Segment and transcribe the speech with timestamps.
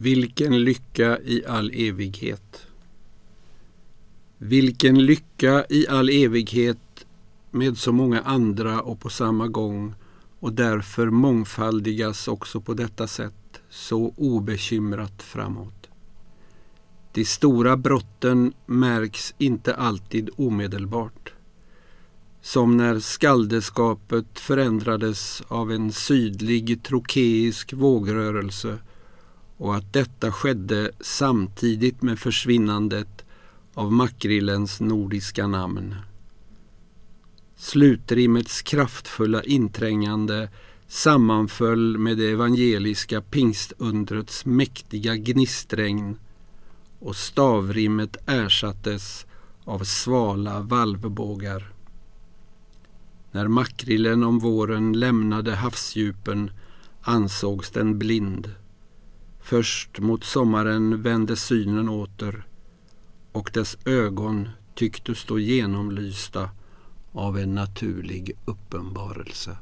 [0.00, 2.66] Vilken lycka i all evighet.
[4.38, 7.06] Vilken lycka i all evighet
[7.50, 9.94] med så många andra och på samma gång
[10.38, 15.88] och därför mångfaldigas också på detta sätt så obekymrat framåt.
[17.12, 21.32] De stora brotten märks inte alltid omedelbart.
[22.42, 28.78] Som när skaldeskapet förändrades av en sydlig trokeisk vågrörelse
[29.60, 33.24] och att detta skedde samtidigt med försvinnandet
[33.74, 35.94] av makrillens nordiska namn.
[37.56, 40.48] Slutrimmets kraftfulla inträngande
[40.88, 46.18] sammanföll med det evangeliska pingstundrets mäktiga gnistregn
[46.98, 49.26] och stavrimmet ersattes
[49.64, 51.72] av svala valvbågar.
[53.32, 56.50] När makrillen om våren lämnade havsdjupen
[57.02, 58.54] ansågs den blind.
[59.40, 62.46] Först mot sommaren vände synen åter
[63.32, 66.50] och dess ögon tycktes stå genomlysta
[67.12, 69.56] av en naturlig uppenbarelse.